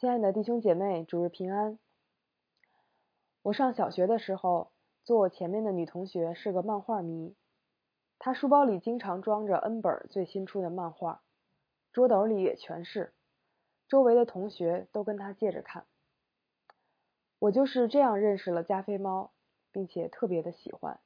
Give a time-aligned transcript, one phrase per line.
[0.00, 1.76] 亲爱的弟兄姐妹，主日平安。
[3.42, 4.70] 我上小学的时候，
[5.02, 7.34] 坐我前面的女同学是个漫画迷，
[8.20, 11.22] 她书包里经常装着 N 本最新出的漫画，
[11.92, 13.12] 桌斗里也全是，
[13.88, 15.84] 周围的同学都跟她借着看。
[17.40, 19.32] 我就是这样认识了加菲猫，
[19.72, 21.00] 并且特别的喜欢。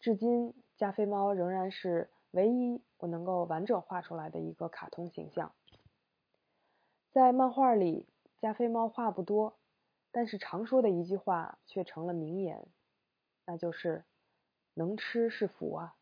[0.00, 5.52] 至今，加菲猫仍然是唯一我能够完整画出来的一个卡通形象。
[7.16, 9.56] 在漫画里，加菲猫话不多，
[10.12, 12.68] 但是常说的一句话却成了名言，
[13.46, 14.04] 那就是
[14.76, 15.96] “能吃是福啊”。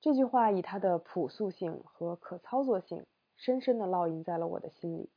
[0.00, 3.04] 这句话以它的朴素性和可操作性，
[3.36, 5.10] 深深的烙印在了我的心里。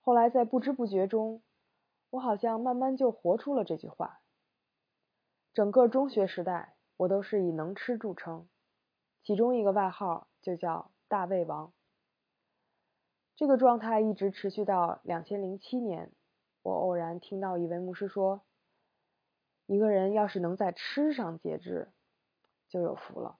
[0.00, 1.42] 后来在不知不觉中，
[2.08, 4.22] 我好像慢慢就活出了这句话。
[5.52, 8.48] 整个中学时代，我都是以能吃著称，
[9.22, 11.70] 其中一个外号就叫“大胃王”。
[13.36, 16.10] 这个状态一直持续到两千零七年，
[16.62, 18.40] 我偶然听到一位牧师说
[19.66, 21.92] ：“一个人要是能在吃上节制，
[22.70, 23.38] 就有福了。”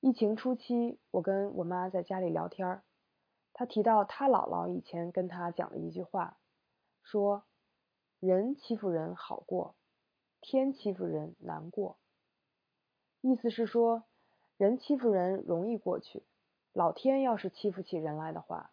[0.00, 2.82] 疫情初期，我跟我妈在家里聊天，
[3.52, 6.36] 她提到她姥姥以前跟她讲的一句话，
[7.04, 7.44] 说
[8.18, 9.76] ：“人欺负人好过，
[10.40, 11.96] 天欺负人难过。”
[13.22, 14.02] 意思是说，
[14.56, 16.24] 人欺负人容易过去。
[16.74, 18.72] 老天要是欺负起人来的话，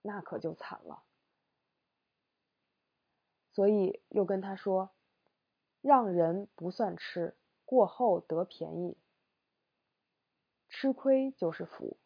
[0.00, 1.02] 那可就惨了。
[3.52, 4.90] 所以又跟他说，
[5.82, 8.96] 让人不算吃，过后得便宜。
[10.70, 11.98] 吃亏就是福，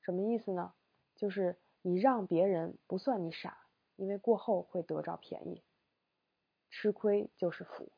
[0.00, 0.74] 什么意思呢？
[1.14, 5.62] 就是你让别人不算你傻，因为过后会得着便宜。
[6.70, 7.92] 吃亏就是福。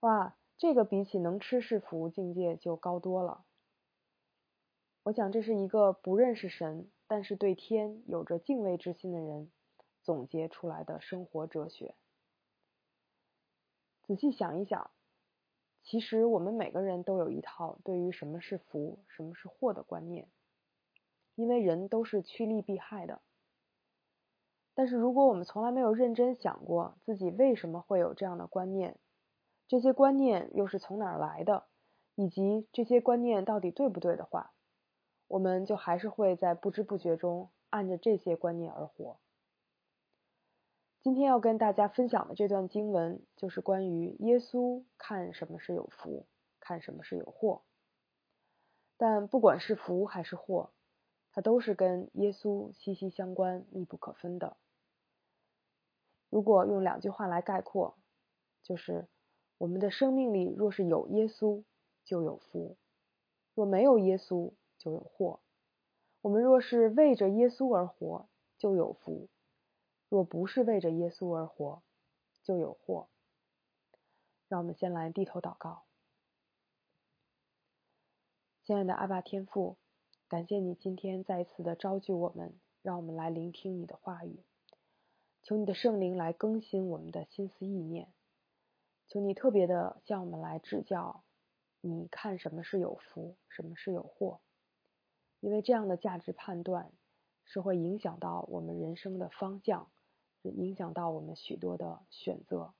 [0.00, 3.46] 哇，这个比起能吃是福境界就高多了。
[5.10, 9.50] 我想，这是一个不认识神，但是对天有着敬畏之心的人
[10.04, 11.96] 总结出来的生活哲学。
[14.04, 14.92] 仔细想一想，
[15.82, 20.28] 其实我们每个人都有一套对于什么是福、什么是祸的观念，
[21.34, 23.20] 因为人都是趋利避害的。
[24.74, 28.96] 但是，如果我们从来没有认真想过自己为什么会有这样的观念，
[29.66, 31.66] 这些观念又是从哪儿来的，
[32.14, 34.52] 以及这些观念到底对不对的话，
[35.30, 39.20] 我们就还是会在不知不觉中按着这些观念而活。
[41.02, 46.26] 今天要跟大家分享的这段经文，就是关于耶稣看什么是有福，
[46.58, 47.62] 看什么是有祸。
[48.96, 50.72] 但不管是福还是祸，
[51.30, 54.56] 它都是跟耶稣息息相关、密不可分的。
[56.28, 57.96] 如果用两句话来概括，
[58.64, 59.06] 就是
[59.58, 61.62] 我们的生命里若是有耶稣，
[62.04, 62.76] 就有福；
[63.54, 65.38] 若没有耶稣，就有祸。
[66.22, 69.28] 我们若是为着耶稣而活，就有福；
[70.08, 71.82] 若不是为着耶稣而活，
[72.42, 73.08] 就有祸。
[74.48, 75.84] 让我们先来低头祷告。
[78.64, 79.76] 亲爱的阿爸天父，
[80.28, 84.42] 感谢你今天再一次的召集我们，让我们来聆听你的话语。
[85.42, 88.12] 求你的圣灵来更新我们的心思意念。
[89.08, 91.24] 求你特别的向我们来指教，
[91.80, 94.40] 你看什么是有福，什么是有祸。
[95.40, 96.92] 因为这样的价值判断
[97.44, 99.90] 是会影响到我们人生的方向，
[100.42, 102.74] 影响到我们许多的选择。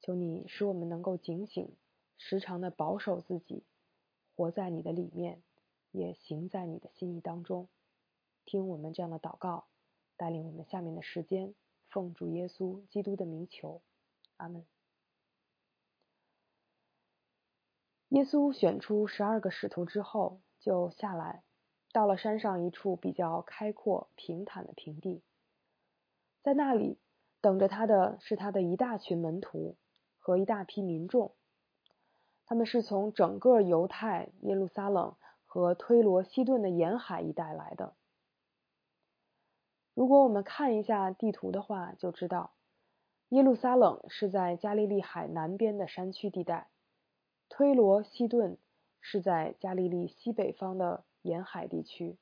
[0.00, 1.76] 求你使我们能够警醒，
[2.16, 3.62] 时常的保守自己，
[4.34, 5.42] 活在你的里面，
[5.90, 7.68] 也行在你的心意当中。
[8.46, 9.66] 听我们这样的祷告，
[10.16, 11.54] 带领我们下面的时间，
[11.90, 13.82] 奉主耶稣基督的名求，
[14.38, 14.66] 阿门。
[18.08, 20.40] 耶稣选出十二个使徒之后。
[20.62, 21.42] 就下来，
[21.92, 25.20] 到了山上一处比较开阔、平坦的平地，
[26.40, 26.98] 在那里
[27.40, 29.76] 等着他的是他的一大群门徒
[30.20, 31.32] 和一大批民众，
[32.46, 37.94] 他们是从整个犹太、耶路撒冷和推罗、西顿的沿海一带来的。
[39.94, 42.52] 如果我们看一下地图的话，就知道
[43.30, 46.68] 耶路撒冷是在加利利海南边的山区地带，
[47.48, 48.56] 推罗、西顿。
[49.02, 52.16] 是在加利利西北方的沿海地区。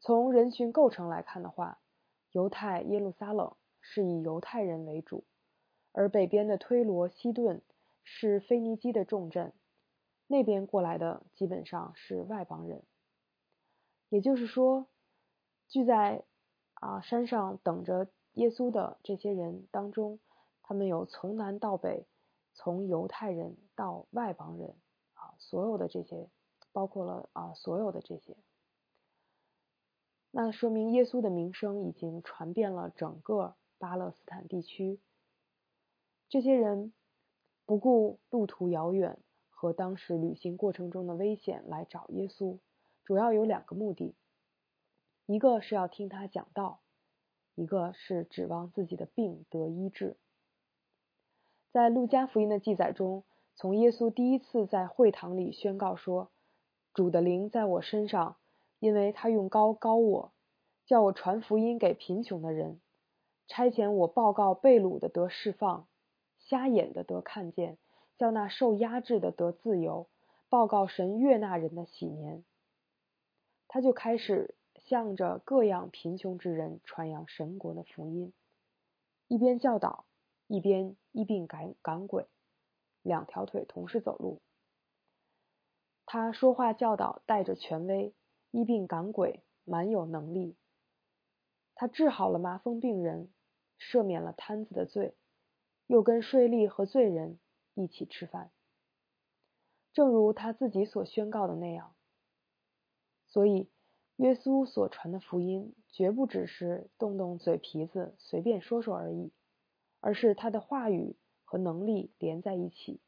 [0.00, 1.80] 从人群构成来看的话，
[2.30, 5.24] 犹太耶路撒冷是以犹太人为主，
[5.92, 7.62] 而北边的推罗西顿
[8.02, 9.52] 是腓尼基的重镇，
[10.26, 12.82] 那边过来的基本上是外邦人。
[14.08, 14.86] 也就是说，
[15.68, 16.24] 聚在
[16.74, 20.20] 啊山上等着耶稣的这些人当中，
[20.62, 22.06] 他们有从南到北，
[22.52, 24.76] 从犹太人到外邦人。
[25.50, 26.28] 所有的这些，
[26.72, 28.36] 包括了啊，所有的这些，
[30.30, 34.98] 那说明耶稣的名声已经传遍了整个巴勒斯坦地区。
[36.30, 36.92] 这些人
[37.66, 39.18] 不顾路途遥远
[39.50, 42.58] 和当时旅行过程中的危险来找耶稣，
[43.04, 44.16] 主要有两个目的：
[45.26, 46.80] 一个是要听他讲道，
[47.54, 50.16] 一个是指望自己的病得医治。
[51.70, 53.24] 在路加福音的记载中，
[53.56, 56.30] 从耶稣第一次在会堂里宣告说
[56.92, 58.36] ：“主的灵在我身上，
[58.78, 60.32] 因为他用高高我，
[60.86, 62.80] 叫我传福音给贫穷的人，
[63.46, 65.86] 差遣我报告被掳的得释放，
[66.38, 67.78] 瞎眼的得看见，
[68.18, 70.08] 叫那受压制的得自由，
[70.48, 72.44] 报告神悦纳人的喜年。”
[73.68, 78.32] 他就开始向着各样贫穷之人传扬神国的福音，
[79.28, 80.04] 一边教导。
[80.46, 82.26] 一边一并赶赶鬼，
[83.04, 84.42] 两条腿同时走路。
[86.04, 88.12] 他说话教导带着权威，
[88.50, 90.56] 医病赶鬼，蛮有能力。
[91.76, 93.32] 他治好了麻风病人，
[93.78, 95.14] 赦免了摊子的罪，
[95.86, 97.38] 又跟税吏和罪人
[97.74, 98.50] 一起吃饭。
[99.92, 101.94] 正如他自己所宣告的那样。
[103.28, 103.70] 所以，
[104.16, 109.32] 耶稣所传的福音绝不只是动动嘴皮子随便说说而已。
[110.00, 111.16] 而是他的话语
[111.54, 113.00] 和能力连在一起，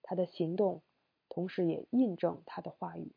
[0.00, 0.80] 他的行动
[1.28, 3.12] 同时也印证他的话语。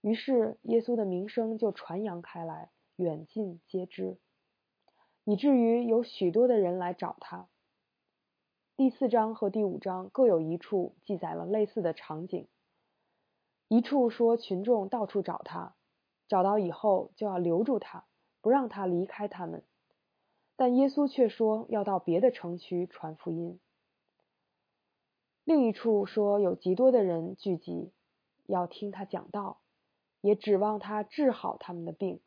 [0.00, 4.16] 于是耶稣的名声就传扬开来，远近皆知，
[5.24, 7.48] 以至于有许多的人来找他。
[8.76, 12.46] 第四章和第五章各有一处记载了类似的场景，
[13.66, 15.74] 一处说群众到处找他，
[16.28, 18.06] 找到以后就要留住他，
[18.40, 19.64] 不让他离开他们。
[20.60, 23.58] 但耶稣却说要到别的城区传福音。
[25.42, 27.92] 另一处说有极多的人聚集，
[28.44, 29.58] 要听他讲道，
[30.20, 32.20] 也指望他治好他们的病。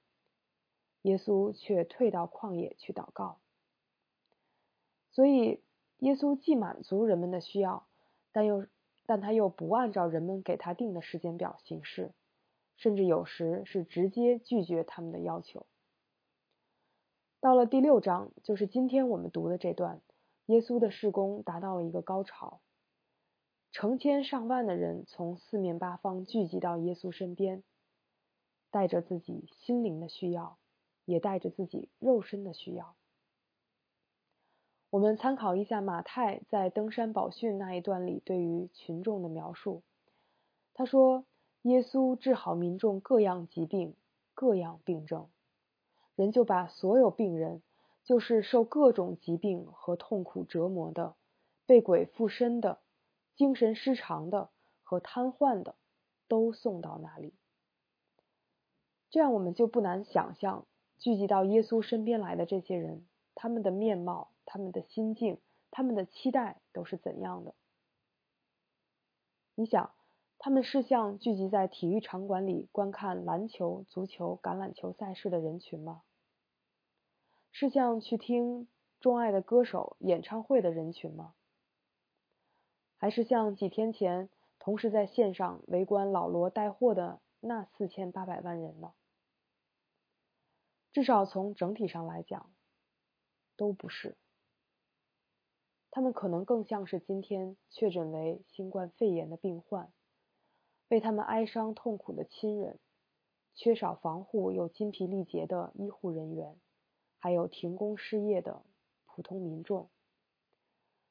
[1.03, 3.37] 耶稣却退到旷野去祷告。
[5.11, 5.61] 所以，
[5.99, 7.85] 耶稣既满足人们的需要，
[8.31, 8.65] 但又
[9.05, 12.11] 但他又不按照人们给他定的时间表行事，
[12.77, 15.67] 甚至有时是直接拒绝他们的要求。
[17.43, 19.99] 到了第六章，就是今天我们读的这段，
[20.45, 22.61] 耶稣的事工达到了一个高潮。
[23.73, 27.61] 成千上万的人从四面八方聚集到耶稣身边，
[28.71, 30.57] 带着自己心灵的需要，
[31.03, 32.95] 也带着自己肉身的需要。
[34.89, 39.83] 我们参考一下马太在登山宝训那一段里对于群众的描述。
[40.73, 41.25] 他说
[41.63, 43.97] ：“耶稣治好民众各样疾病、
[44.33, 45.27] 各样病症。”
[46.15, 47.61] 人就把所有病人，
[48.03, 51.15] 就是受各种疾病和痛苦折磨的、
[51.65, 52.79] 被鬼附身的、
[53.35, 54.49] 精神失常的
[54.83, 55.75] 和瘫痪的，
[56.27, 57.33] 都送到那里。
[59.09, 60.65] 这样我们就不难想象，
[60.97, 63.05] 聚集到耶稣身边来的这些人，
[63.35, 65.39] 他们的面貌、他们的心境、
[65.71, 67.53] 他们的期待都是怎样的？
[69.55, 69.91] 你想，
[70.45, 76.03] 他们是像聚集在体育场馆里观看篮球、足球、橄榄球赛事的人群吗？
[77.53, 78.67] 是像去听
[78.99, 81.33] 钟爱的歌手演唱会的人群吗？
[82.97, 84.29] 还是像几天前
[84.59, 88.91] 同时在线上围观老罗带货的那四千八百万人呢？
[90.91, 92.51] 至少从整体上来讲，
[93.55, 94.17] 都不是。
[95.89, 99.89] 他们可能更像是今天确诊为新冠肺炎的病患。
[100.93, 102.77] 为他们哀伤痛苦的亲人，
[103.55, 106.55] 缺少防护又筋疲力竭的医护人员，
[107.17, 108.61] 还有停工失业的
[109.07, 109.89] 普通民众，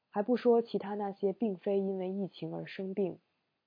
[0.09, 3.19] 还不说其他那些并非因为疫情而生病、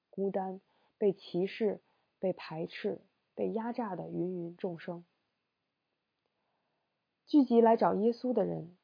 [0.08, 0.62] 孤单、
[0.96, 1.82] 被歧视、
[2.18, 3.02] 被排斥、
[3.34, 5.04] 被压榨的芸芸众生。
[7.26, 8.74] 聚集来找耶稣的人，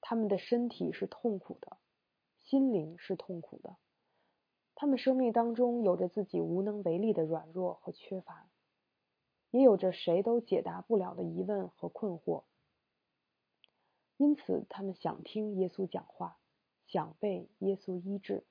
[0.00, 1.78] 他们的身体是痛苦的，
[2.38, 3.74] 心灵是痛苦的。
[4.80, 8.48] 他们生命当中有着自己无能为力的软弱和缺乏，
[9.50, 12.44] 也有着谁都解答不了的疑问和困惑。
[14.16, 16.38] 因此，他们想听耶稣讲话，
[16.86, 18.42] 想被耶稣医治。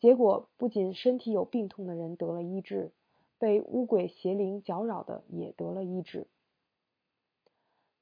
[0.00, 2.90] 结果，不仅身体有病痛的人得了医治，
[3.38, 6.26] 被污鬼邪灵搅扰的也得了医治。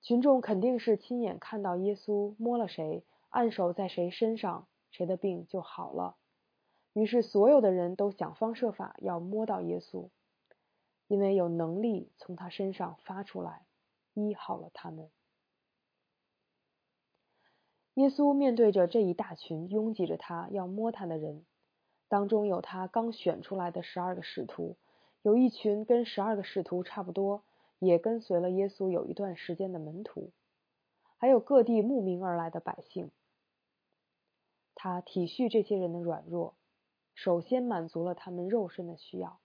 [0.00, 4.66] 群众肯定是亲眼看到耶稣摸了谁，按手在谁身上。
[4.97, 6.17] 谁的病就好了，
[6.95, 10.09] 于是所有的人都想方设法要摸到耶稣，
[11.07, 13.67] 因为有能力从他身上发出来，
[14.15, 15.11] 医好了他们。
[17.93, 21.45] 耶稣面对着这一大群拥挤着他要摸他的人，
[22.09, 24.79] 当中有他刚选出来的十二个使徒，
[25.21, 27.45] 有一群跟十二个使徒差不多，
[27.79, 30.33] 也跟随了耶稣有一段时间的门徒，
[31.19, 33.11] 还有各地慕名而来的百姓。
[34.76, 36.54] 他体恤这些人的软弱，
[37.14, 39.40] 首先满足了他们肉身的需要，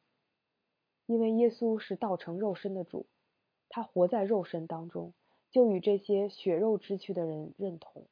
[1.06, 3.08] 因为耶稣是道成肉身的主，
[3.70, 5.14] 他活在肉身当中，
[5.50, 8.06] 就与这些血肉之躯的人认同。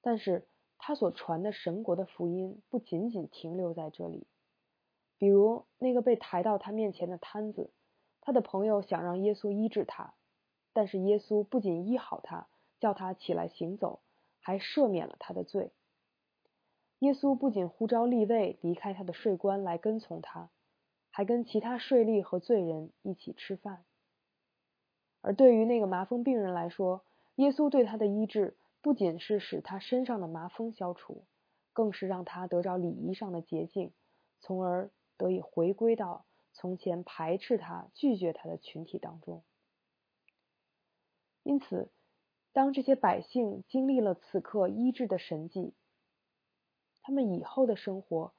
[0.00, 0.46] 但是
[0.78, 4.26] 他所传的神国的福音不仅仅停留在这里。
[5.18, 7.72] 比如那个被抬到他面前的摊子，
[8.20, 10.14] 他的朋友想让耶稣医治他，
[10.72, 12.46] 但是耶稣不仅医好他，
[12.78, 14.00] 叫他起来行走，
[14.46, 15.72] 还赦免了他的罪。
[17.00, 20.50] 耶稣不仅呼召利位离开他的税关来跟从他，
[21.10, 23.84] 还跟其他税吏和罪人一起吃饭。
[25.20, 31.24] 而对于那个麻风病人来说，耶稣对他的医治不仅是使他身上的麻风消除，
[31.72, 33.92] 更是让他得着礼仪上的洁净，
[34.38, 34.92] 从而。
[35.18, 39.42] 得以回归到从前排斥他、拒绝他的群体当中。
[41.42, 41.88] 因此，
[42.56, 45.74] 当这些百姓经历了此刻医治的神迹，
[47.02, 48.32] 他们以后的生活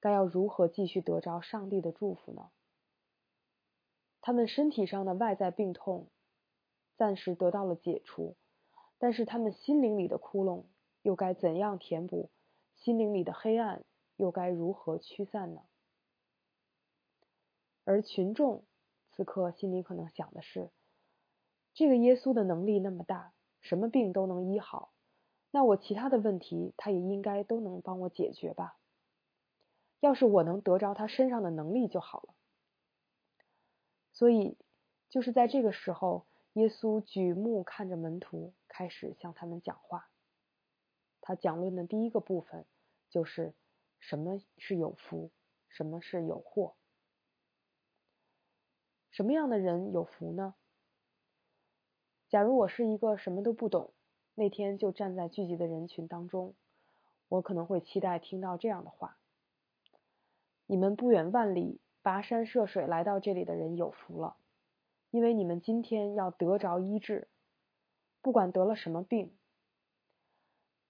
[0.00, 2.50] 该要如何继续得着上帝的祝福呢？
[4.22, 6.08] 他们身体上的外在病痛
[6.96, 8.36] 暂时得到了解除，
[8.96, 10.64] 但是他们心灵里的窟窿
[11.02, 12.30] 又该怎样填补？
[12.74, 13.84] 心灵里的黑暗
[14.16, 15.60] 又该如何驱散呢？
[17.84, 18.64] 而群众
[19.12, 20.70] 此刻心里可能想的是：
[21.74, 24.92] 这个耶稣的能力那么大，什么病都能医好，
[25.50, 28.76] 那我其他的问题他也应该都能帮我解决吧？
[30.00, 32.34] 要是我能得着他身上的能力就好了。
[34.12, 34.56] 所以，
[35.08, 40.08] 就是在这个时候，耶稣举目看着门徒，开始向他们讲话。
[41.20, 42.64] 他讲论的第一个部分
[43.10, 43.54] 就是
[43.98, 45.30] 什么是有福，
[45.68, 46.74] 什么是有祸。
[49.10, 50.54] 什么样的人有福呢？
[52.28, 53.92] 假如我是一个什么都不懂，
[54.34, 56.54] 那天就站在聚集的人群当中，
[57.28, 59.16] 我可能会期待听到这样的话：
[60.66, 64.36] 你们不远万里跋山涉水来到这里的人有福了，
[65.10, 67.28] 因为你们今天要得着医治，
[68.20, 69.34] 不管得了什么病。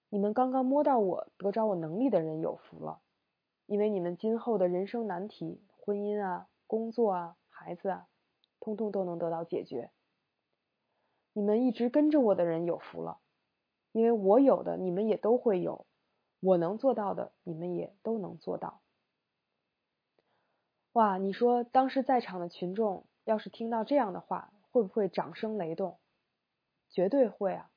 [0.09, 2.99] 你们刚刚摸到我得着我能力的人有福了，
[3.65, 8.07] 因为你们今后的人生难题，婚姻啊、工作啊、孩子啊。
[8.59, 9.89] 通通都能得到解决。
[11.39, 13.21] 你们一直跟着我的人有福了，
[13.93, 15.85] 因为我有的你们也都会有，
[16.41, 18.81] 我能做到的你们也都能做到。
[20.91, 25.97] 哇，你说当时在场的群众要是听到这样的话，会不会掌声雷动？
[26.89, 27.71] 绝对会啊，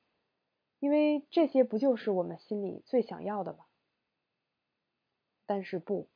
[0.79, 3.63] 因为这些不就是我们心里最想要的吗？
[5.45, 6.09] 但是不，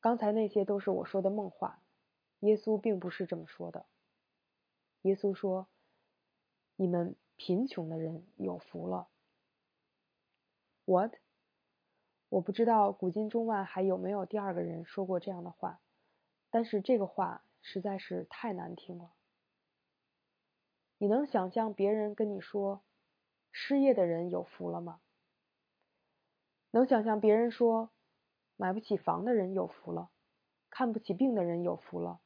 [0.00, 1.82] 刚才那些都是我说的梦话。
[2.40, 3.84] 耶稣并不是这么说的。
[5.02, 5.68] 耶稣说
[6.82, 9.06] ：“你们贫穷的人有福了。”
[10.84, 11.14] What？
[12.28, 15.80] 我不知道古今中外还有没有第二个人说过这样的话，
[16.50, 19.12] 但是这个话实在是太难听了。
[20.98, 22.82] 你能想象别人跟你说
[23.52, 25.00] 失业的人有福了吗？
[26.72, 27.90] 能想象别人说
[28.56, 30.10] 买不起房的人有福了，
[30.68, 32.20] 看不起病的人有福了？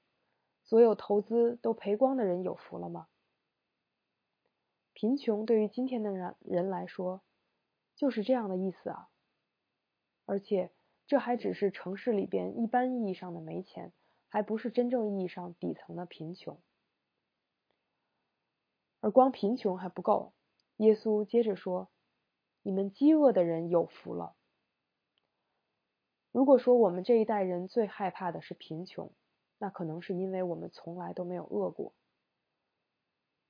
[0.64, 3.06] 所有投资都赔光的人有福了吗？
[4.96, 7.22] 贫穷对于今天的人人来说，
[7.96, 9.10] 就是这样的意思啊。
[10.24, 10.72] 而且
[11.06, 13.92] 这还只是城市里边一般意义上的没钱，
[14.26, 16.58] 还不是真正意义上底层的贫穷。
[19.00, 20.32] 而光贫穷还不够，
[20.78, 21.90] 耶稣接着说
[22.64, 24.34] ：“你们饥饿的人有福了。”
[26.32, 29.12] 如果说我们这一代人最害怕的是贫穷，
[29.58, 31.92] 那可能是因为我们从来都没有饿过。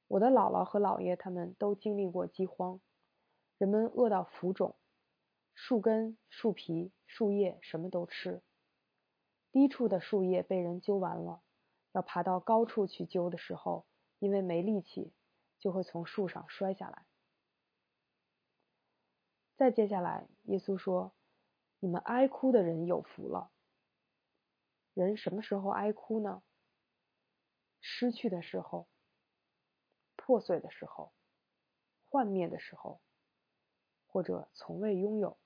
[0.08, 2.80] 我的姥姥和姥爷他们都经历过饥荒，
[3.58, 4.76] 人们饿到浮肿，
[5.54, 8.42] 树根、树皮、树叶什么都吃。
[9.50, 11.42] 低处的树叶被人揪完了，
[11.92, 13.86] 要爬到高处去揪的时候，
[14.18, 15.12] 因为没力气，
[15.58, 17.06] 就会从树上摔下来。
[19.56, 21.14] 再接下来，耶稣说
[21.80, 23.50] ：“你们哀哭的人有福了。”
[24.92, 26.42] 人什么时候哀哭呢？
[27.80, 28.86] 失去的时候，
[30.26, 31.12] 破碎的时候，
[32.04, 33.00] 幻灭的时候，
[34.08, 35.38] 或者从未拥有。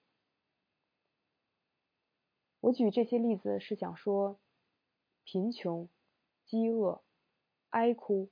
[2.60, 4.40] 我举这些例子是想说，
[5.22, 5.86] 贫穷、
[6.46, 7.02] 饥饿、
[7.68, 8.30] 哀哭，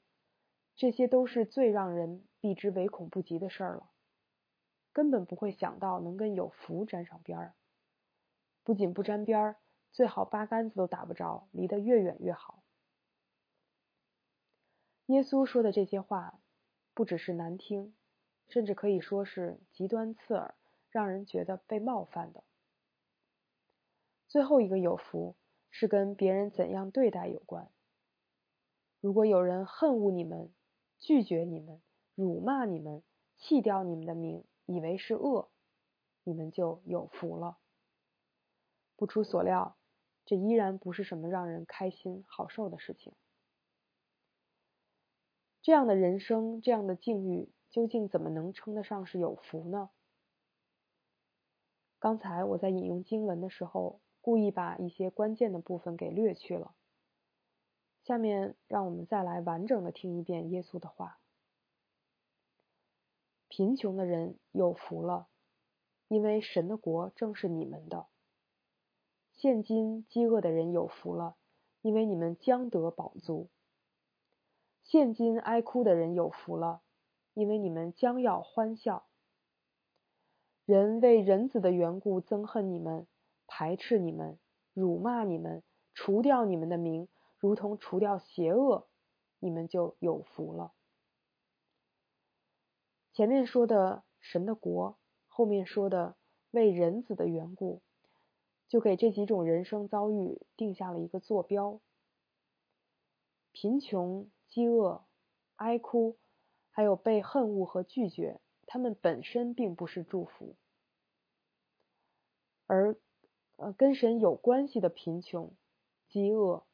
[0.75, 3.91] 这些都是最让人避之唯恐不及的事儿了，
[4.95, 7.55] 根本不会想到能跟有福沾上边儿。
[8.65, 9.57] 不仅不沾边儿。
[9.93, 12.63] 最好八竿子都打不着，离得越远越好。
[15.09, 16.39] 耶稣说的这些话，
[16.93, 17.95] 不只是难听，
[18.47, 20.55] 甚至可以说是极端刺耳，
[20.91, 22.45] 让人觉得被冒犯的。
[24.29, 25.35] 最后一个有福
[25.71, 27.71] 是跟别人怎样对待有关。
[29.01, 30.53] 如果有人恨恶你们，
[30.99, 31.81] 拒绝你们，
[32.15, 33.03] 辱骂你们，
[33.39, 35.49] 弃掉你们的名，以为是恶，
[36.23, 37.57] 你们就有福了。
[38.95, 39.79] 不出所料，
[40.27, 43.15] 这依然不是什么让人开心好受的事情。
[45.69, 49.91] 这样的人生，这样的境遇，究竟怎么能称得上是有福呢？
[51.99, 56.75] 刚才我在引用经文的时候，故意把一些关键的部分给略去了。
[58.03, 61.19] 下面让我们再来完整的听一遍耶稣的话：
[63.49, 65.29] 贫穷的人有福了，
[66.09, 68.07] 因为神的国正是你们的。
[69.35, 71.37] 现今饥饿的人有福了，
[71.83, 73.51] 因为你们将得饱足；
[74.91, 76.81] 现今哀哭的人有福了，
[77.35, 79.07] 因为你们将要欢笑。
[80.65, 83.07] 人为人子的缘故憎恨你们，
[83.47, 84.39] 排斥你们，
[84.73, 88.89] 辱骂你们，除掉你们的名，如同除掉邪恶，
[89.41, 90.73] 你们就有福了。
[93.13, 96.17] 前面说的神的国，后面说的
[96.51, 97.83] 为人子的缘故。
[98.69, 101.79] 就给这几种人生遭遇定下了一个坐标：
[103.53, 105.05] 贫穷、饥饿、
[105.57, 106.17] 哀哭，
[106.71, 110.55] 还有被恨恶和拒绝，他们本身并不是祝福；
[112.67, 112.97] 而
[113.57, 115.53] 呃跟神有关系的贫穷、
[116.09, 116.67] 饥饿、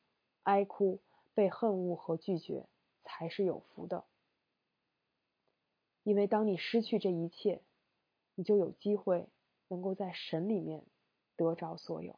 [0.43, 1.01] 哀哭、
[1.35, 2.67] 被恨恶和拒绝，
[3.03, 4.05] 才是有福的。
[6.03, 7.63] 因为当你失去这一切，
[8.35, 9.27] 你就有机会
[9.69, 10.85] 能够在神里面。
[11.37, 12.15] 得着所有。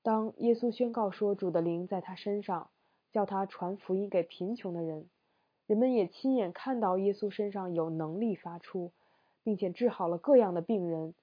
[0.00, 2.70] 当耶稣宣告说主的灵在他身上，
[3.12, 5.08] 叫他传福音给贫穷的人，
[5.66, 8.92] 人们也亲眼看到耶稣身上有能力发出，
[9.42, 11.14] 并且治好了各样的病人，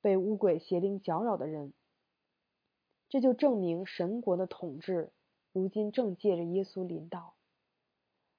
[0.00, 1.72] 被污鬼邪灵搅扰的人。
[3.08, 5.10] 这就证明神国的统治
[5.52, 7.34] 如今正借着耶稣临到。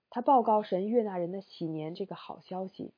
[0.09, 2.91] 他报告神悦纳人的喜年这个好消息，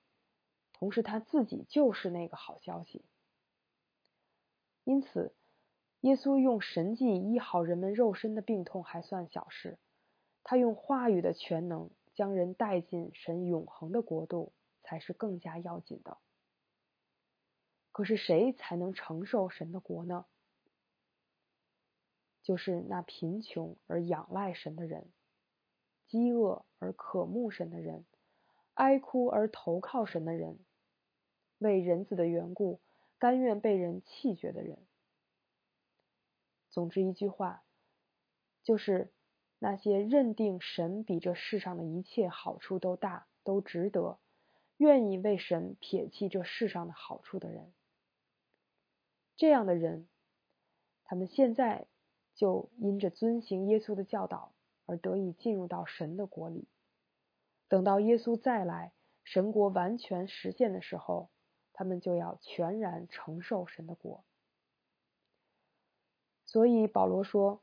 [0.73, 3.03] 同时他自己就是那个好消息。
[4.83, 5.33] 因此，
[6.01, 9.77] 耶稣用神迹医好人们肉身的病痛还算小事，
[10.45, 14.53] 他用话语的全能将人带进神永恒的国度
[14.83, 16.17] 才是更加要紧的。
[17.91, 20.25] 可是谁才能承受神的国呢？
[22.43, 25.11] 就是那贫穷而仰赖神的人，
[26.05, 28.05] 饥饿而渴慕神的人，
[28.75, 30.59] 哀哭而投靠神的人，
[31.57, 32.79] 为人子的缘故。
[33.17, 34.77] 甘愿被人弃绝的人，
[36.69, 37.63] 总之一句话，
[38.61, 39.11] 就是
[39.67, 44.19] 那些认定神比这世上的一切好处都大、都值得，
[44.77, 47.73] 愿意为神撇弃这世上的好处的人。
[49.35, 50.07] 这样的人，
[51.03, 51.87] 他们现在
[52.35, 54.53] 就因着遵行耶稣的教导
[54.85, 56.67] 而得以进入到神的国里。
[57.67, 61.31] 等到耶稣再来，神国完全实现的时候。
[61.77, 64.23] 他们就要全然承受神的国，
[66.45, 67.61] 所以保罗说：“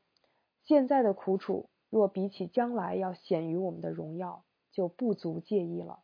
[0.61, 5.99] 现在的苦楚，若比起将来要显于我们的荣耀，就不足介意了。”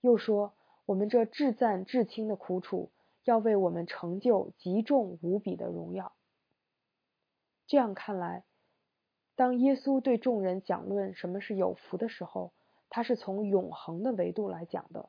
[0.00, 0.54] 又说
[0.86, 2.92] ：“我们这至赞至轻的苦楚，
[3.24, 6.12] 要为我们成就极重无比的荣耀。”
[7.66, 8.44] 这样看来，
[9.34, 12.52] 当耶稣对众人讲论什么是有福的时候，
[12.88, 15.08] 他是从永恒的维度来讲的。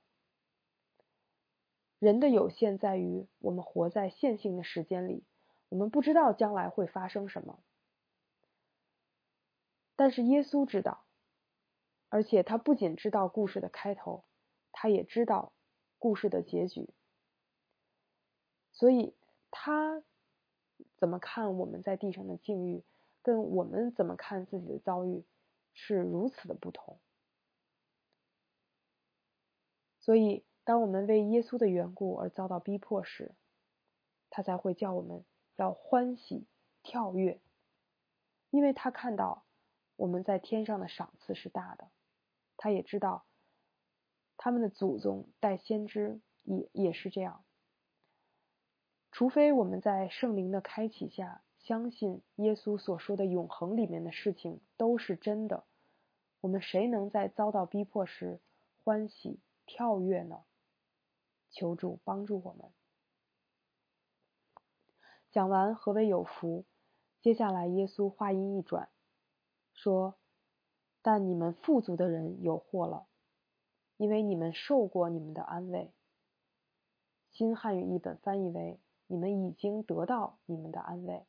[1.99, 5.23] 人的有限在于，我们活在线性的时间里，
[5.69, 7.59] 我们不知道将来会发生什么。
[9.95, 11.05] 但是耶稣知道，
[12.09, 14.23] 而且他不仅知道故事的开头，
[14.71, 15.53] 他也知道
[15.99, 16.89] 故事的结局。
[18.71, 19.15] 所以，
[19.51, 20.03] 他
[20.97, 22.83] 怎么看我们在地上的境遇，
[23.21, 25.23] 跟我们怎么看自己的遭遇，
[25.73, 26.99] 是如此的不同。
[29.99, 30.43] 所以。
[30.67, 33.35] 当我们为耶稣的缘故而遭到逼迫时，
[34.31, 35.23] 他才会叫我们
[35.57, 36.47] 要欢喜
[36.81, 37.39] 跳跃，
[38.49, 39.44] 因为他看到
[39.95, 41.89] 我们在天上的赏赐是大的，
[42.57, 43.25] 他也知道
[44.37, 47.43] 他们的祖宗带先知也也是这样。
[49.11, 55.63] 除非我们在圣灵的开启下相信耶稣所说的永恒里面的事情都是真的，
[56.41, 58.41] 我们谁能在遭到逼迫时
[58.83, 60.43] 欢喜跳跃呢？
[61.49, 62.69] 求助帮助我们。
[65.31, 66.65] 讲完何为有福，
[67.21, 68.89] 接下来，耶稣话音一转，
[69.75, 70.15] 说
[71.03, 73.05] ：“但你们富足的人有祸了，
[73.97, 75.93] 因为你们受过你们的安慰。”
[77.31, 81.25] 新汉语译本翻译为：“你们已经得到你们的安慰。”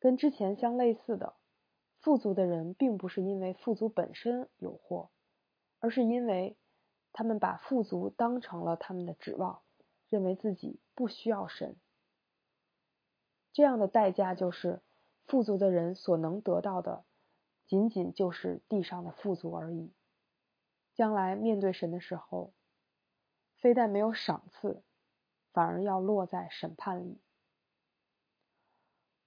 [0.00, 1.36] 跟之前相类似的，
[2.00, 5.10] 富足的人并不是因为富足本身有祸，
[5.78, 6.56] 而是因为
[7.12, 9.60] 他们把富足当成了他们的指望，
[10.08, 11.76] 认为自己不需要神。
[13.52, 14.80] 这样的代价就是，
[15.30, 17.04] 富足的人所能得到的，
[17.64, 19.92] 仅仅就是地上的富足而已。
[20.92, 22.52] 将来面对神的时候，
[23.60, 24.82] 非但没有赏赐，
[25.52, 27.20] 反而要落在审判里。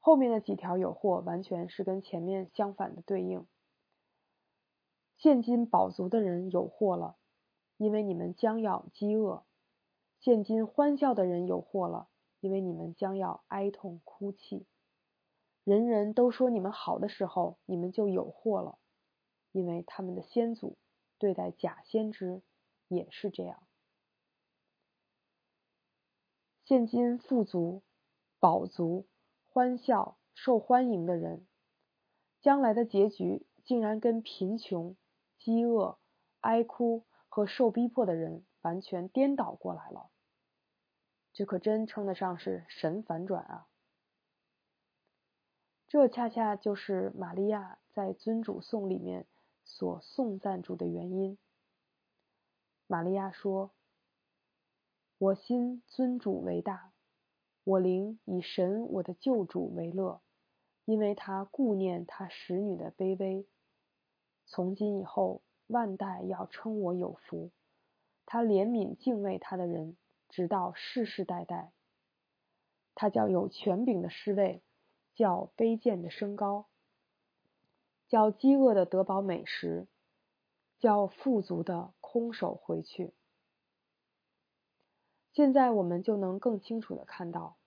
[0.01, 3.47] 后面的几条有祸，完全是跟前面相反的对应。
[5.15, 7.15] 现今饱足的人有祸了，
[7.77, 9.45] 因为你们将要饥饿；
[10.19, 12.09] 现今欢笑的人有祸了，
[12.41, 14.67] 因为你们将要哀痛哭泣。
[15.63, 18.77] 人人都说你们好的时候，你们就有祸了，
[19.51, 20.77] 因为他们的先祖
[21.17, 22.41] 对待假先知
[22.87, 23.65] 也是这样。
[26.65, 27.83] 现今富足、
[28.39, 29.07] 饱足。
[29.55, 31.45] 欢笑、受欢迎的人，
[32.41, 34.95] 将来的结局竟然跟贫穷、
[35.37, 35.99] 饥饿、
[36.39, 40.09] 哀哭和受逼迫的人完全颠倒过来了。
[41.33, 43.67] 这可真称得上是神反转啊！
[45.93, 49.27] 这恰恰就是玛利亚在尊主颂里面
[49.63, 51.37] 所颂赞主的原因。
[52.87, 53.69] 玛利亚说
[55.19, 56.91] ：“我心尊主为大。”
[57.63, 60.23] 我灵以神我的救主为乐，
[60.85, 63.45] 因为他顾念他使女的卑微。
[64.47, 67.51] 从今以后，万代要称我有福。
[68.25, 69.95] 他怜悯敬畏他的人，
[70.27, 71.71] 直到世世代代。
[72.95, 74.63] 他叫有权柄的侍卫，
[75.13, 76.67] 叫卑贱的升高，
[78.07, 79.87] 叫饥饿的得饱美食，
[80.79, 83.13] 叫富足的空手回去。
[85.31, 87.57] 现在我们就能更清楚的看到，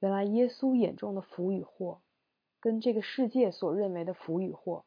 [0.00, 2.02] 原来耶稣眼中的福与祸，
[2.60, 4.84] 跟这个世界所认为的福与祸，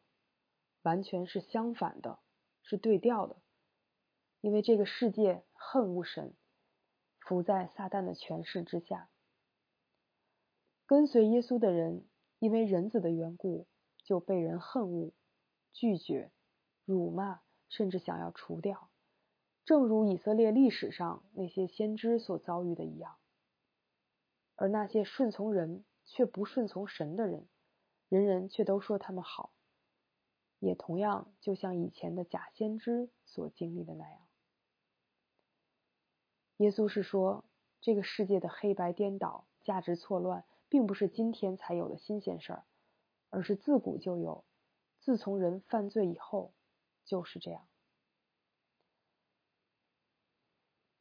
[0.83, 2.19] 完全是相反的，
[2.61, 3.35] 是对调的。
[4.41, 6.33] 因为这个世界恨恶神，
[7.19, 9.09] 伏在撒旦的权势之下。
[10.91, 12.03] 跟随耶稣的人，
[12.39, 13.65] 因为人子的缘故，
[14.03, 15.13] 就被人恨恶、
[15.71, 16.33] 拒绝、
[16.83, 18.89] 辱骂，甚至想要除掉。
[19.63, 23.15] 正如以色列历史上那些先知所遭遇的一样，
[24.57, 27.47] 而那些顺从人却不顺从神的人，
[28.09, 29.53] 人人却都说他们好，
[30.59, 34.19] 也同样就像以前的假先知所经历的那样。
[36.57, 37.45] 耶稣是说，
[37.79, 42.63] 这个世界的黑白颠倒、价值错乱，并不是今天才有的新鲜事儿，
[43.29, 44.45] 而是自古就有，
[45.01, 46.53] 自从人犯罪以后
[47.03, 47.67] 就是这样。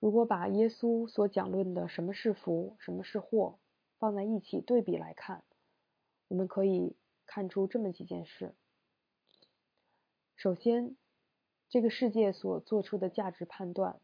[0.01, 3.61] 如果把耶稣所讲论的什么是福，什么是祸
[4.01, 5.45] 放在一起对比来看，
[6.27, 8.57] 我们可以看出这么几件事。
[10.35, 10.97] 首先，
[11.69, 14.01] 这个世界所做出的价值判断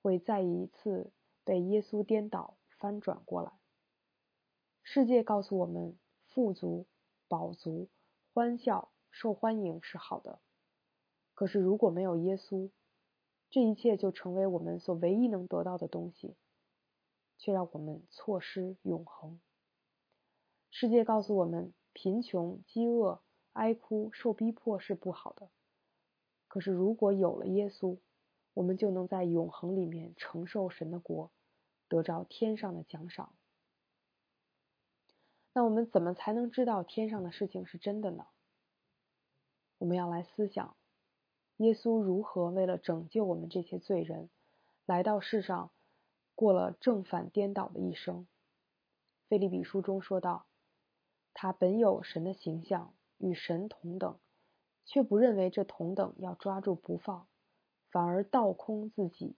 [0.00, 1.12] 会再一次
[1.44, 3.52] 被耶稣颠倒翻转过来。
[4.88, 6.86] 世界告诉我们，富足、
[7.26, 7.88] 饱足、
[8.32, 10.38] 欢笑、受欢迎是好的，
[11.34, 12.70] 可是如果没有耶稣，
[13.50, 16.36] 这一切就成为我们所唯一能得到的东西，
[17.36, 19.40] 却让我们错失永恒。
[20.70, 23.20] 世界告诉我们，贫穷、饥饿、
[23.54, 25.50] 哀哭、受逼迫是不好的。
[26.46, 27.98] 可是，如果有了耶稣，
[28.54, 31.32] 我们就能在永恒里面承受神的国，
[31.88, 33.34] 得着天上的奖赏。
[35.56, 38.26] 那我们怎么才能知道天上的事情是真的呢？
[39.78, 40.76] 我们要来思想。
[41.56, 44.28] 耶稣如何为了拯救我们这些罪人，
[44.84, 45.70] 来到世上，
[46.34, 48.26] 过了正反颠倒的一生？
[49.28, 50.44] 菲利比书中说道
[51.32, 54.18] ：“他本有神的形象，与神同等，
[54.84, 57.26] 却不认为这同等要抓住不放，
[57.90, 59.36] 反而倒空自己，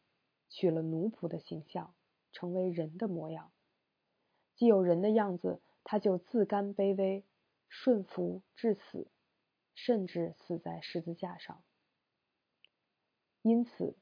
[0.48, 1.94] 取了奴仆的形象，
[2.32, 3.52] 成为人的模样。
[4.56, 7.24] 既有人的样子，他就自甘卑微，
[7.70, 9.08] 顺服至死，
[9.74, 11.64] 甚至死在十字架上。”
[13.40, 13.96] 因此，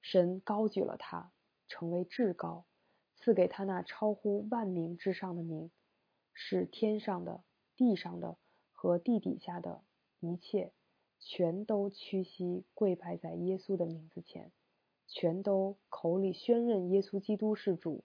[0.00, 1.34] 神高举了他，
[1.68, 2.64] 成为至高，
[3.16, 5.70] 赐给他那超乎万名之上的名，
[6.32, 7.44] 使天上的、
[7.76, 8.38] 地上的
[8.72, 9.84] 和地底下的
[10.20, 10.72] 一切，
[11.20, 14.52] 全都屈膝跪拜在耶稣的名字前，
[15.06, 18.04] 全都口里宣认耶稣基督是主，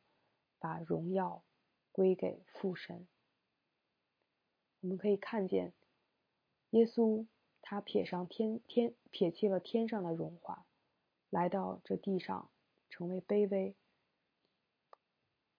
[0.60, 1.46] 把荣耀、
[1.94, 3.08] 归给父神。
[4.82, 5.74] 我们可以看见，
[6.72, 7.26] 耶稣
[7.62, 10.66] 他撇上天天撇弃了天上的荣华，
[11.30, 12.50] 来到这地上
[12.90, 13.76] 成为卑微。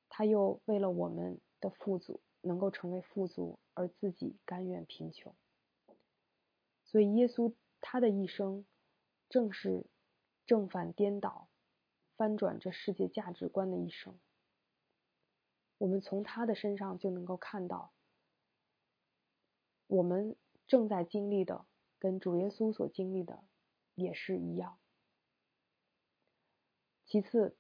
[0.09, 5.35] 他又为了我们的富足，能够成为富足，而自己甘愿贫穷。
[6.85, 8.67] 所以，耶稣他的一生，
[9.31, 9.87] 正是
[10.45, 11.49] 正反颠倒、
[12.17, 14.19] 翻转这世界价值观的一生。
[15.79, 17.93] 我们从他的身上就能够看到，
[19.93, 21.67] 我们正在经历的，
[21.99, 23.45] 跟主耶稣所经历的
[23.95, 24.79] 也是一样。
[27.05, 27.55] 其次，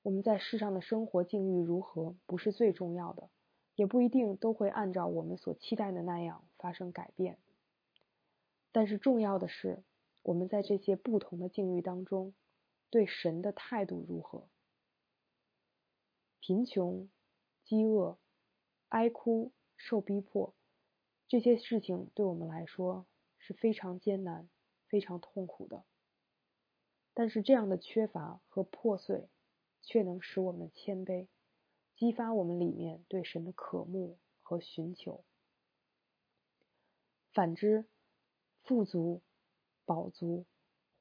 [0.00, 3.28] 我们在世上的生活境遇如何，不是最重要的，
[3.74, 7.38] 也不一定都会按照我们所期待的那样发生改变。
[8.72, 9.84] 但是重要的是，
[10.22, 12.32] 我们在这些不同的境遇当中，
[12.88, 14.48] 对神的态度如何？
[16.40, 17.10] 贫穷、
[17.62, 18.16] 饥饿、
[18.88, 20.54] 哀哭、受逼迫，
[21.28, 23.06] 这些事情对我们来说
[23.38, 24.48] 是非常艰难、
[24.88, 25.84] 非常痛苦的。
[27.12, 29.28] 但是这样的缺乏和破碎。
[29.86, 31.28] 却能使我们谦卑，
[31.94, 35.26] 激发我们里面对神的渴慕和寻求。
[37.34, 37.84] 反之，
[38.62, 39.20] 富足、
[39.84, 40.46] 饱足、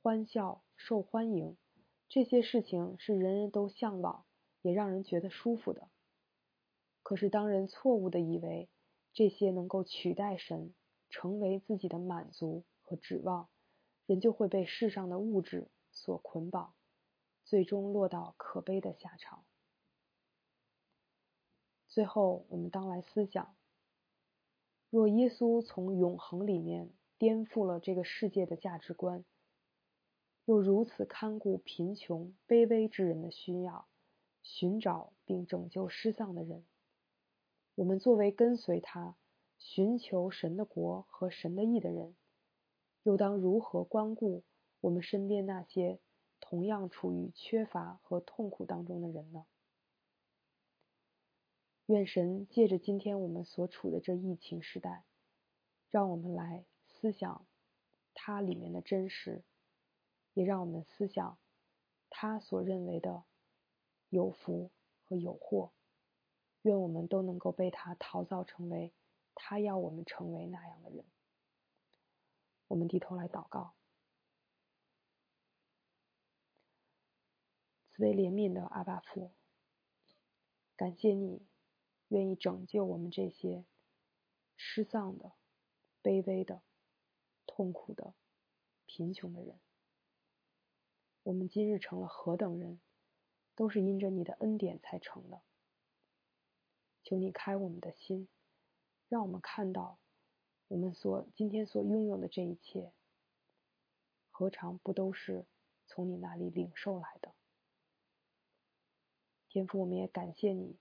[0.01, 1.55] 欢笑、受欢迎，
[2.09, 4.25] 这些事情是人人都向往，
[4.61, 5.87] 也让人觉得舒服的。
[7.03, 8.67] 可是，当人错误的以为
[9.13, 10.73] 这些能够取代神，
[11.09, 13.49] 成为自己的满足和指望，
[14.05, 16.73] 人就会被世上的物质所捆绑。
[17.45, 19.43] 最终落到可悲的下场。
[21.89, 23.53] 最后，我们当来思想：
[24.89, 29.25] 若耶稣从永恒里面颠覆了这个世界的价值观，
[30.45, 33.87] 又如此看顾贫穷卑微之人的需要，
[34.41, 36.65] 寻找并拯救失丧的人，
[37.75, 39.15] 我们作为跟随他、
[39.57, 42.15] 寻求神的国和神的义的人，
[43.03, 44.43] 又当如何关顾
[44.81, 45.99] 我们身边那些？
[46.45, 49.45] 同样处于缺乏和痛苦当中的人呢？
[51.85, 55.05] 愿神借着今天我们所处的这疫情时代，
[55.89, 57.47] 让我们来思想
[58.13, 59.43] 它里面的真实，
[60.33, 61.37] 也让我们思想
[62.09, 63.23] 他所认为的
[64.09, 64.69] 有福
[65.05, 65.71] 和有祸。
[66.63, 68.91] 愿我们都能够被他陶造成为
[69.35, 71.05] 他要我们成为那样的人。
[72.67, 73.73] 我们低头来祷告。
[77.91, 79.31] 慈悲怜悯的阿爸父，
[80.75, 81.45] 感谢你
[82.07, 83.65] 愿意拯救我们这些
[84.57, 85.33] 失丧的、
[86.01, 86.63] 卑微的、
[87.45, 88.15] 痛苦的、
[88.87, 89.59] 贫穷的人。
[91.21, 92.79] 我们今日成了何等人，
[93.53, 95.41] 都是因着你的恩典才成的。
[97.03, 98.27] 求你开我们的心，
[99.09, 99.99] 让我们看到
[100.67, 102.93] 我们所今天所拥有的这一切，
[104.31, 105.45] 何尝不都是
[105.85, 107.33] 从你那里领受来的？
[109.49, 110.77] 天父，我们也感谢你，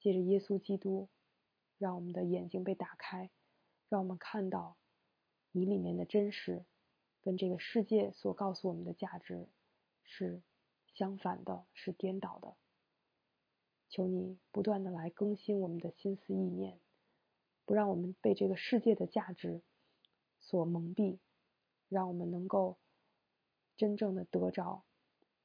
[0.00, 1.08] 借着耶稣基督，
[1.78, 3.30] 让我们的眼睛被打开，
[3.88, 4.76] 让我们看到
[5.52, 6.64] 你里面的真实，
[7.20, 9.46] 跟这个世界所告诉我们的价值
[10.02, 10.42] 是
[10.94, 12.56] 相反的，是颠倒的。
[13.90, 16.80] 求你不断的来更新我们的心思意念，
[17.66, 19.60] 不让我们被这个世界的价值
[20.40, 21.18] 所蒙蔽，
[21.88, 22.78] 让我们能够
[23.76, 24.84] 真正的得着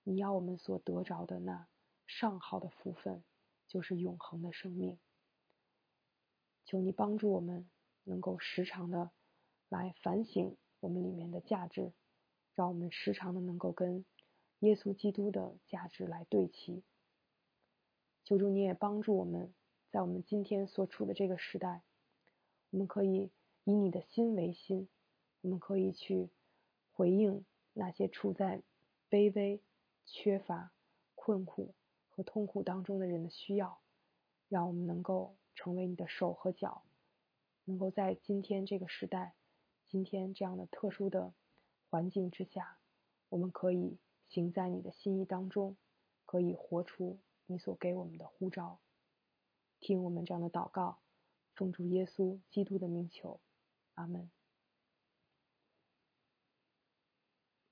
[0.03, 1.67] 你要我们所得着的那。
[2.07, 3.23] 上好的福分
[3.67, 4.99] 就是永恒的生命。
[6.63, 7.67] 求你帮助我们，
[8.03, 9.09] 能够时常的
[9.69, 11.93] 来反省我们里面的价值，
[12.53, 14.05] 让我们时常的能够跟
[14.59, 16.83] 耶稣基督的价值来对齐。
[18.25, 19.53] 求主你也帮助我们，
[19.89, 21.81] 在我们今天所处的这个时代，
[22.71, 23.31] 我们可以
[23.63, 24.89] 以你的心为心，
[25.39, 26.29] 我们可以去
[26.91, 28.61] 回应那些处在
[29.09, 29.61] 卑微、
[30.05, 30.73] 缺乏、
[31.15, 31.73] 困苦。
[32.17, 33.81] 和痛苦当中的人的需要，
[34.47, 36.83] 让我们能够成为你的手和脚，
[37.65, 39.35] 能够在今天这个时代，
[39.89, 41.33] 今天这样的特殊的
[41.89, 42.77] 环境之下，
[43.27, 43.97] 我们可以
[44.29, 45.75] 行在你的心意当中，
[46.25, 48.79] 可以活出你所给我们的呼召。
[49.79, 50.99] 听我们这样的祷告，
[51.53, 53.39] 奉主耶稣基督的名求，
[53.93, 54.31] 阿门。